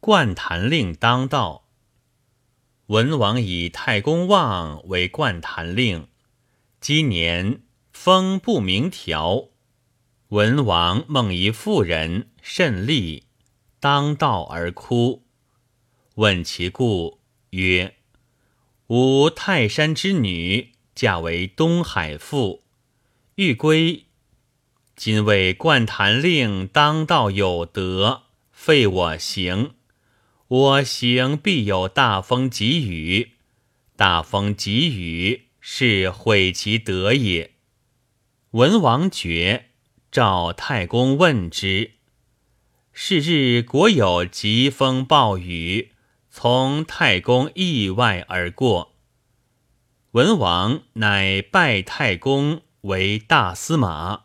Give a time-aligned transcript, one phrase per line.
[0.00, 1.68] 灌坛令当道。
[2.86, 6.08] 文王以太公望为灌坛令，
[6.80, 7.60] 今年
[7.92, 9.50] 封不明条。
[10.28, 13.24] 文王梦一妇人甚厉，
[13.78, 15.26] 当道而哭。
[16.14, 17.20] 问其故，
[17.50, 17.96] 曰
[18.88, 22.64] ：“吾泰山之女，嫁为东海妇，
[23.34, 24.06] 欲归。
[24.96, 29.74] 今为灌坛令当道有德，废我行。”
[30.50, 33.34] 我行必有大风急雨，
[33.94, 37.52] 大风急雨是毁其德也。
[38.50, 39.66] 文王觉，
[40.10, 41.92] 召太公问之。
[42.92, 45.92] 是日国有疾风暴雨，
[46.28, 48.96] 从太公意外而过。
[50.10, 54.24] 文王乃拜太公为大司马。